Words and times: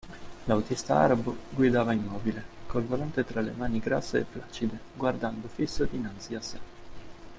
L'autista 0.45 0.97
arabo 0.97 1.37
guidava 1.51 1.93
immobile, 1.93 2.43
col 2.65 2.81
volante 2.85 3.23
tra 3.23 3.39
le 3.41 3.51
mani 3.51 3.77
grasse 3.79 4.21
e 4.21 4.25
flaccide, 4.25 4.79
guardando 4.95 5.47
fisso 5.47 5.83
dinanzi 5.85 6.33
a 6.33 6.41
sé. 6.41 6.57